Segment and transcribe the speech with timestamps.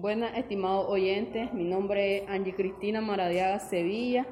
[0.00, 1.52] Buenas, estimados oyentes.
[1.52, 4.24] Mi nombre es Angie Cristina Maradiaga Sevilla.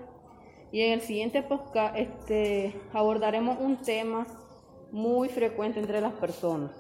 [0.72, 4.26] Y en el siguiente podcast este, abordaremos un tema
[4.92, 6.70] muy frecuente entre las personas.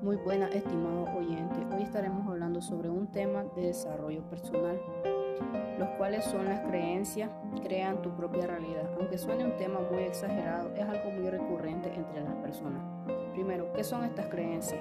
[0.00, 1.58] Muy buenas, estimados oyentes.
[1.70, 4.80] Hoy estaremos hablando sobre un tema de desarrollo personal
[5.78, 7.30] los cuales son las creencias,
[7.62, 8.90] crean tu propia realidad.
[8.98, 12.82] Aunque suene un tema muy exagerado, es algo muy recurrente entre las personas.
[13.32, 14.80] Primero, ¿qué son estas creencias?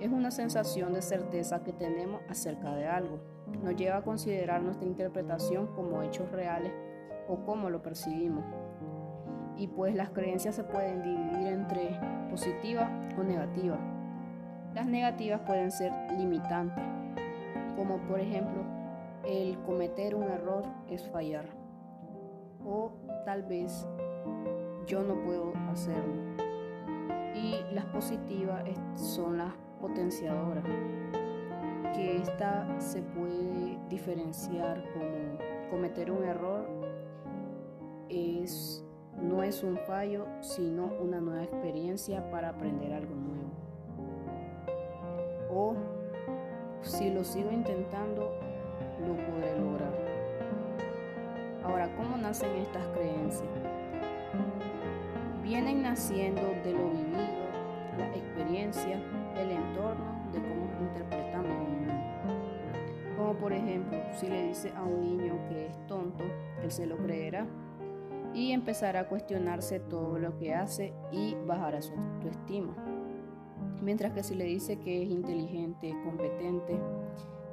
[0.00, 3.20] Es una sensación de certeza que tenemos acerca de algo.
[3.62, 6.72] Nos lleva a considerar nuestra interpretación como hechos reales
[7.28, 8.44] o como lo percibimos.
[9.56, 11.98] Y pues las creencias se pueden dividir entre
[12.30, 13.78] positivas o negativas.
[14.74, 16.82] Las negativas pueden ser limitantes,
[17.76, 18.81] como por ejemplo
[19.24, 21.46] el cometer un error es fallar.
[22.64, 22.92] O
[23.24, 23.86] tal vez
[24.86, 26.14] yo no puedo hacerlo.
[27.34, 28.64] Y las positivas
[28.94, 30.64] son las potenciadoras,
[31.94, 35.38] que esta se puede diferenciar como
[35.70, 36.66] cometer un error
[38.08, 38.84] es
[39.20, 43.50] no es un fallo, sino una nueva experiencia para aprender algo nuevo.
[45.50, 45.74] O
[46.82, 48.32] si lo sigo intentando,
[49.06, 49.92] lo podré lograr.
[51.64, 53.50] Ahora, ¿cómo nacen estas creencias?
[55.42, 57.42] Vienen naciendo de lo vivido,
[57.98, 59.00] la experiencia,
[59.36, 61.92] el entorno, de cómo interpretamos el mundo.
[63.16, 66.24] Como por ejemplo, si le dice a un niño que es tonto,
[66.62, 67.46] él se lo creerá
[68.34, 72.74] y empezará a cuestionarse todo lo que hace y bajará su autoestima.
[73.82, 76.78] Mientras que si le dice que es inteligente, competente,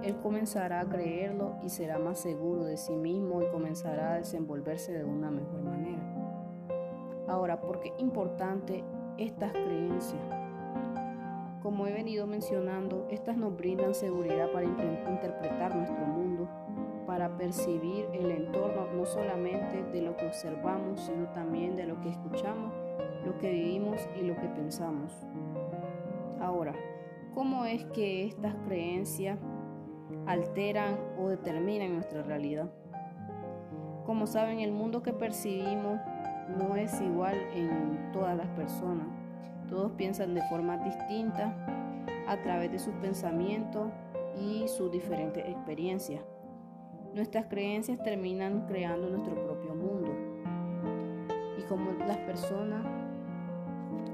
[0.04, 4.94] él comenzará a creerlo y será más seguro de sí mismo y comenzará a desenvolverse
[4.94, 6.00] de una mejor manera.
[7.28, 8.84] Ahora, ¿por qué es importante
[9.18, 10.22] estas creencias?
[11.62, 16.48] Como he venido mencionando, estas nos brindan seguridad para interpretar nuestro mundo,
[17.06, 22.10] para percibir el entorno no solamente de lo que observamos, sino también de lo que
[22.10, 22.74] escuchamos,
[23.26, 25.28] lo que vivimos y lo que pensamos.
[26.40, 26.74] Ahora,
[27.34, 29.38] ¿cómo es que estas creencias
[30.30, 32.70] alteran o determinan nuestra realidad.
[34.06, 36.00] Como saben, el mundo que percibimos
[36.56, 39.08] no es igual en todas las personas.
[39.68, 41.56] Todos piensan de forma distinta
[42.28, 43.90] a través de sus pensamientos
[44.40, 46.22] y sus diferentes experiencias.
[47.16, 50.12] Nuestras creencias terminan creando nuestro propio mundo.
[51.58, 52.86] Y como las personas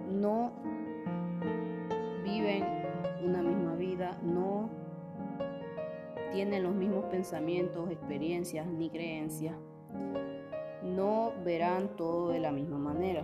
[0.09, 0.53] no
[2.23, 2.63] viven
[3.21, 4.84] una misma vida, no
[6.35, 9.55] tienen los mismos pensamientos, experiencias ni creencias,
[10.83, 13.23] no verán todo de la misma manera.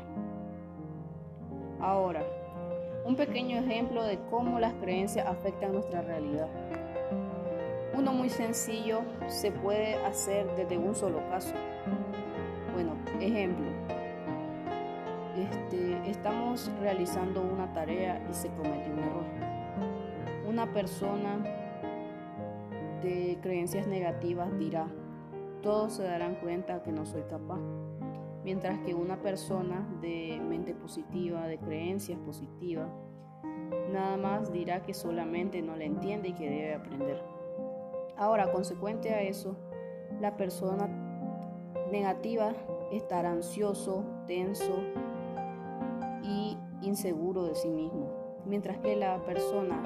[1.82, 2.24] Ahora,
[3.04, 6.48] un pequeño ejemplo de cómo las creencias afectan nuestra realidad.
[7.94, 11.54] Uno muy sencillo se puede hacer desde un solo caso.
[12.74, 13.66] Bueno, ejemplo.
[15.36, 19.26] Este, estamos realizando una tarea y se cometió un error.
[20.48, 21.61] Una persona
[23.02, 24.88] de creencias negativas dirá,
[25.62, 27.60] todos se darán cuenta que no soy capaz.
[28.44, 32.90] Mientras que una persona de mente positiva, de creencias positivas,
[33.92, 37.22] nada más dirá que solamente no le entiende y que debe aprender.
[38.18, 39.56] Ahora, consecuente a eso,
[40.20, 40.88] la persona
[41.92, 42.54] negativa
[42.92, 44.84] estará ansioso, tenso
[46.24, 48.10] y inseguro de sí mismo.
[48.46, 49.82] Mientras que la persona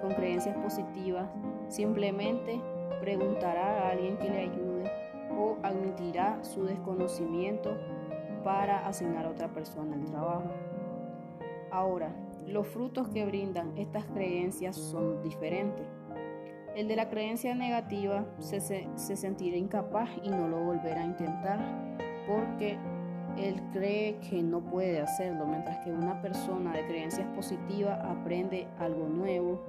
[0.00, 1.28] con creencias positivas
[1.72, 2.60] Simplemente
[3.00, 4.92] preguntará a alguien que le ayude
[5.34, 7.74] o admitirá su desconocimiento
[8.44, 10.50] para asignar a otra persona el trabajo.
[11.70, 12.14] Ahora,
[12.46, 15.86] los frutos que brindan estas creencias son diferentes.
[16.76, 21.58] El de la creencia negativa se, se, sentirá incapaz y no lo volverá a intentar
[22.26, 22.76] porque
[23.38, 29.08] él cree que no puede hacerlo, mientras que una persona de creencias positivas aprende algo
[29.08, 29.62] nuevo,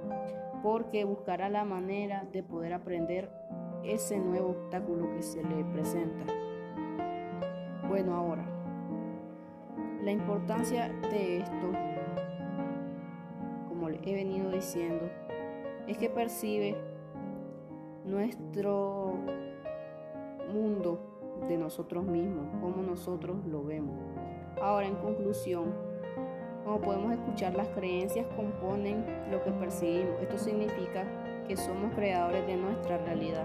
[0.64, 3.30] porque buscará la manera de poder aprender
[3.84, 6.24] ese nuevo obstáculo que se le presenta.
[7.86, 8.46] Bueno, ahora,
[10.02, 11.70] la importancia de esto,
[13.68, 15.04] como le he venido diciendo,
[15.86, 16.74] es que percibe
[18.06, 19.18] nuestro
[20.50, 23.98] mundo de nosotros mismos, como nosotros lo vemos.
[24.62, 25.74] Ahora, en conclusión,
[26.64, 30.20] como podemos escuchar, las creencias componen lo que percibimos.
[30.22, 31.04] Esto significa
[31.46, 33.44] que somos creadores de nuestra realidad.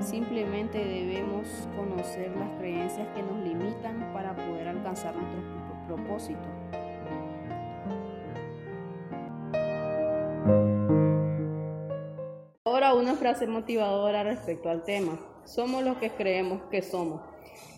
[0.00, 5.44] Simplemente debemos conocer las creencias que nos limitan para poder alcanzar nuestros
[5.86, 6.46] propósitos.
[12.66, 15.18] Ahora una frase motivadora respecto al tema.
[15.44, 17.22] Somos los que creemos que somos.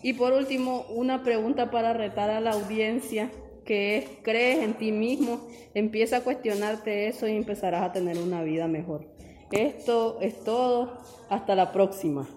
[0.03, 3.31] Y por último, una pregunta para retar a la audiencia
[3.69, 8.41] que es, crees en ti mismo, empieza a cuestionarte eso y empezarás a tener una
[8.41, 9.05] vida mejor.
[9.51, 10.97] Esto es todo.
[11.29, 12.27] Hasta la próxima.